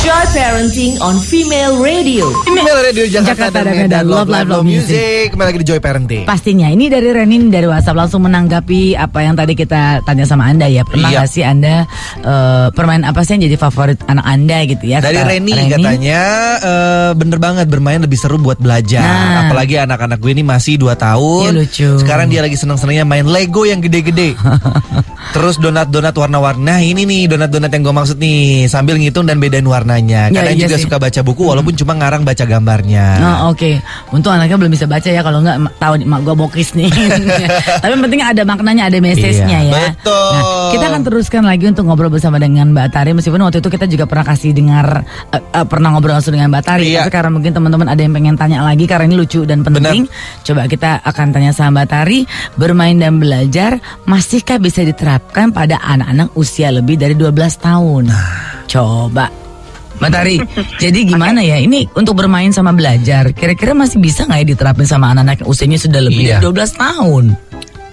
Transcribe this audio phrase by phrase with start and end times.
[0.00, 2.32] Joy Parenting on Female Radio.
[2.48, 4.04] Email Radio Jakarta, Jakarta dan dan Medan Medan.
[4.08, 8.00] Love Live Love Music Kembali lagi di Joy Parenting Pastinya ini dari Renin dari WhatsApp
[8.00, 10.88] langsung menanggapi apa yang tadi kita tanya sama Anda ya.
[10.88, 11.28] Pernah Iya.
[11.28, 11.84] sih Anda
[12.16, 15.04] eh, permain apa sih yang jadi favorit anak Anda gitu ya?
[15.04, 16.20] Dari Reni, katanya
[16.56, 19.04] eh, bener banget bermain lebih seru buat belajar.
[19.04, 19.52] Nah.
[19.52, 21.44] Apalagi anak-anak gue ini masih 2 tahun.
[21.44, 21.88] Iya, lucu.
[22.00, 24.32] Sekarang dia lagi seneng-senengnya main Lego yang gede-gede.
[25.36, 26.62] Terus donat-donat warna-warni.
[26.64, 28.66] Nah ini nih donat-donat yang gue maksud nih.
[28.66, 30.30] Sambil ngitung dan bedain warnanya.
[30.30, 30.84] Ya, Kadang iya juga sih.
[30.86, 33.06] suka baca buku walaupun cuma ngarang baca gambarnya.
[33.18, 33.82] Oh, Oke,
[34.14, 36.86] untung anaknya belum bisa baca ya kalau nggak tahu mak gue bokis nih.
[37.82, 39.82] Tapi yang penting ada maknanya, ada message-nya Iya, ya.
[39.90, 40.30] betul.
[40.30, 43.86] Nah, kita akan teruskan lagi untuk ngobrol bersama dengan Mbak Tari meskipun waktu itu kita
[43.90, 44.86] juga pernah kasih dengar
[45.34, 46.86] eh, eh, pernah ngobrol langsung dengan Mbak Tari.
[46.94, 47.02] Iya.
[47.02, 50.06] Tapi karena mungkin teman-teman ada yang pengen tanya lagi karena ini lucu dan penting.
[50.46, 52.18] Coba kita akan tanya sama Mbak Tari,
[52.54, 58.04] bermain dan belajar masihkah bisa diterapkan pada anak-anak usia lebih dari 12 tahun?
[58.68, 59.26] Coba
[60.00, 60.36] Mbak Tari,
[60.82, 61.60] jadi gimana ya?
[61.60, 65.78] Ini untuk bermain sama belajar, kira-kira masih bisa nggak ya diterapin sama anak-anak yang usianya
[65.78, 66.40] sudah lebih Iya.
[66.40, 67.24] dari 12 tahun?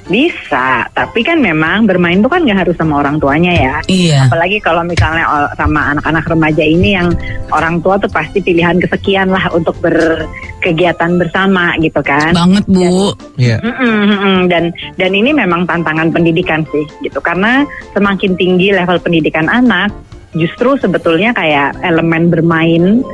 [0.07, 3.75] Bisa, tapi kan memang bermain tuh kan nggak harus sama orang tuanya ya.
[3.91, 4.31] Iya.
[4.31, 5.27] Apalagi kalau misalnya
[5.59, 7.11] sama anak-anak remaja ini yang
[7.51, 12.31] orang tua tuh pasti pilihan kesekian lah untuk berkegiatan bersama gitu kan.
[12.31, 13.11] Banget Bu.
[13.35, 13.59] Iya.
[13.59, 14.37] Mm-mm, mm-mm.
[14.47, 19.91] dan dan ini memang tantangan pendidikan sih gitu karena semakin tinggi level pendidikan anak
[20.35, 23.05] justru sebetulnya kayak elemen bermain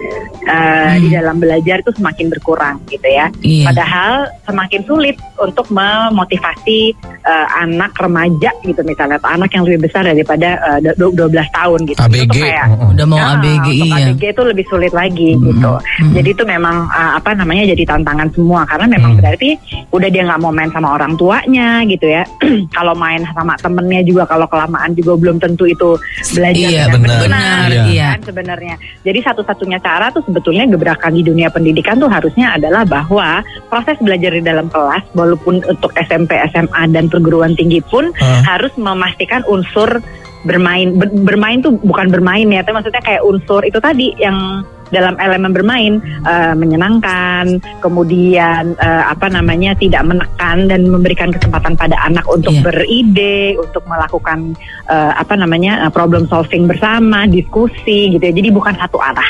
[0.46, 3.70] uh, di dalam belajar itu semakin berkurang gitu ya Iya.
[3.70, 4.14] padahal
[4.44, 10.50] semakin sulit untuk memotivasi uh, anak remaja gitu misalnya atau anak yang lebih besar daripada
[10.62, 12.24] uh, du- 12 tahun gitu ABG.
[12.30, 12.90] Itu kayak Oh, oh.
[12.94, 14.06] Udah mau Nah, ABG untuk iya.
[14.08, 15.48] ABG itu lebih sulit lagi Mm-mm.
[15.50, 15.72] gitu.
[15.74, 16.12] Mm-mm.
[16.14, 19.20] Jadi itu memang uh, apa namanya jadi tantangan semua karena memang Mm.
[19.20, 19.50] berarti
[19.90, 22.24] udah dia nggak mau main sama orang tuanya gitu ya.
[22.78, 25.96] kalau main sama temennya juga kalau kelamaan juga belum tentu itu
[26.32, 27.20] belajar Iya, dengan benar.
[27.22, 27.84] Benar, Iya.
[27.86, 28.08] iya.
[28.16, 28.76] kan sebenarnya.
[29.04, 34.34] Jadi satu-satunya cara tuh sebetulnya gebrakan di dunia pendidikan tuh harusnya adalah bahwa proses belajar
[34.34, 38.58] di dalam kelas walaupun untuk SMP, SMA dan perguruan tinggi pun Ah.
[38.58, 40.02] harus memastikan unsur
[40.44, 45.18] bermain Ber- bermain tuh bukan bermain ya, tapi maksudnya kayak unsur itu tadi yang dalam
[45.18, 52.28] elemen bermain eh, menyenangkan, kemudian eh, apa namanya tidak menekan dan memberikan kesempatan pada anak
[52.28, 52.62] untuk Iya.
[52.62, 54.54] beride, untuk melakukan
[54.86, 58.34] eh, apa namanya problem solving bersama, diskusi gitu ya.
[58.34, 59.26] Jadi bukan satu arah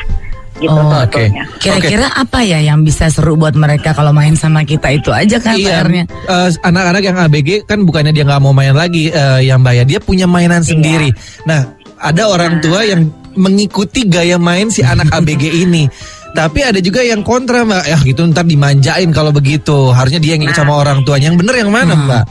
[0.64, 1.12] gitu Oh, oke.
[1.12, 1.44] sebetulnya.
[1.60, 5.54] Kira-kira apa ya yang bisa seru buat mereka kalau main sama kita itu aja kan
[5.54, 6.04] Iya, PR-nya?
[6.08, 10.00] eh, anak-anak yang ABG kan bukannya dia nggak mau main lagi eh, yang bayar, dia
[10.00, 10.72] punya mainan Iya.
[10.72, 11.10] sendiri.
[11.44, 11.68] Nah,
[12.00, 15.86] ada orang tua yang mengikuti gaya main si anak ABG ini.
[16.34, 19.94] Tapi ada juga yang kontra mbak, ya gitu ntar dimanjain kalau begitu.
[19.94, 20.62] Harusnya dia yang ikut Nah.
[20.62, 21.30] sama orang tuanya.
[21.30, 22.06] Yang bener yang mana Hmm.
[22.10, 22.24] mbak?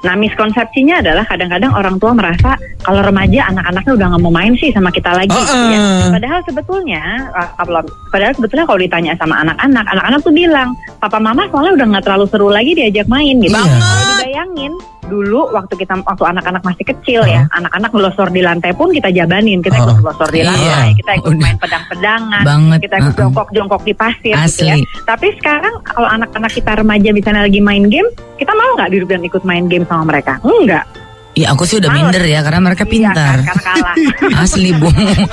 [0.00, 4.72] Nah miskonsepsinya adalah kadang-kadang orang tua merasa kalau remaja anak-anaknya udah nggak mau main sih
[4.72, 5.32] sama kita lagi.
[5.32, 5.78] Oh, gitu ya.
[5.78, 6.10] eh.
[6.16, 7.02] Padahal sebetulnya
[7.36, 10.68] uh, kalau padahal sebetulnya kalau ditanya sama anak-anak, anak-anak tuh bilang
[10.98, 13.52] papa mama soalnya udah nggak terlalu seru lagi diajak main gitu.
[13.52, 13.80] Banget.
[13.80, 14.72] Kalau dibayangin
[15.10, 19.58] dulu waktu kita waktu anak-anak masih kecil ya, anak-anak ngelosor di lantai pun kita jabanin,
[19.58, 20.48] kita ikut ngelosor di Iya.
[20.48, 21.42] lantai, kita ikut Udah.
[21.42, 23.20] main pedang-pedangan, Banget, kita ikut uh-uh.
[23.20, 24.74] jongkok-jongkok di pasir gitu ya.
[24.78, 24.86] Asli.
[25.02, 28.06] Tapi sekarang kalau anak-anak kita remaja misalnya lagi main game,
[28.38, 30.38] kita mau nggak duduk dan ikut main game sama mereka?
[30.40, 30.86] Enggak.
[31.30, 32.10] Iya aku sih udah Males.
[32.10, 33.36] minder ya karena mereka Iya, pintar.
[33.38, 33.94] kan, karena kalah.
[34.42, 34.90] Asli Bu.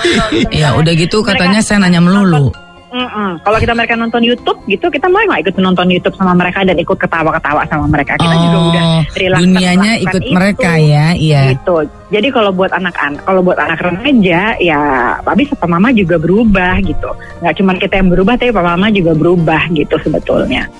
[0.61, 2.53] ya udah gitu katanya saya nanya melulu.
[2.87, 3.43] Mm-mm.
[3.43, 6.79] Kalau kita mereka nonton YouTube gitu, kita mau nggak ikut nonton YouTube sama mereka dan
[6.79, 8.15] ikut ketawa-ketawa sama mereka?
[8.15, 10.33] Kita juga udah Oh, relax dunianya ikut itu.
[10.33, 11.41] mereka ya, iya.
[11.51, 11.75] Gitu.
[12.07, 14.79] Jadi kalau buat anak-anak, kalau buat anak remaja, ya
[15.19, 17.11] habis papa mama juga berubah gitu.
[17.43, 20.71] Nggak cuma kita yang berubah, tapi papa mama juga berubah gitu sebetulnya.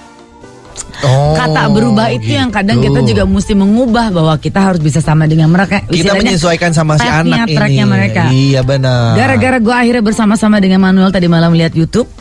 [1.07, 2.91] Oh, Kata berubah itu yang kadang gitu.
[2.91, 5.79] kita juga mesti mengubah bahwa kita harus bisa sama dengan mereka.
[5.87, 7.83] kita menyesuaikan sama si anak ini.
[7.87, 8.27] mereka.
[8.27, 9.15] Iya benar.
[9.15, 12.11] Gara-gara gue akhirnya bersama-sama dengan Manuel tadi malam lihat YouTube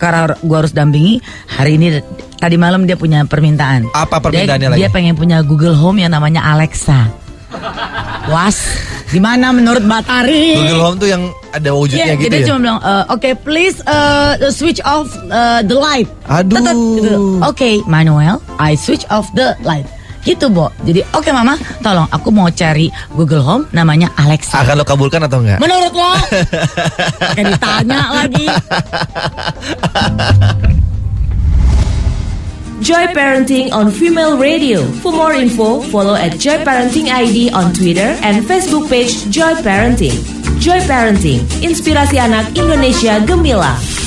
[0.00, 2.02] karena gue harus dampingi hari ini
[2.40, 3.86] tadi malam dia punya permintaan.
[3.94, 4.78] Apa dia, permintaannya lagi?
[4.82, 7.06] Dia pengen punya Google Home yang namanya Alexa.
[8.26, 8.64] Was,
[9.12, 10.56] gimana menurut Batari?
[10.56, 12.46] Google Home tuh yang ada wujudnya Iya, gitu dia ya.
[12.48, 16.08] cuma bilang, "Eh, oke, please uh, switch off uh, the light.
[16.26, 16.56] Aduh.
[16.96, 17.12] Gitu.
[17.44, 19.84] Oke, Manuel, I switch off the light.
[20.22, 20.70] Gitu, Bo.
[20.86, 24.62] Jadi, oke Mama, tolong aku mau cari Google Home namanya Alexa.
[24.62, 25.58] Akan lo kabulkan atau enggak?
[25.58, 26.14] Menurut lo?
[27.34, 28.46] Kayak ditanya lagi.
[32.82, 34.82] Joy Parenting on Female Radio.
[35.06, 40.18] For more info, follow at Joy Parenting ID on Twitter and Facebook page Joy Parenting.
[40.58, 44.01] Joy Parenting, inspirasi anak Indonesia gemilang.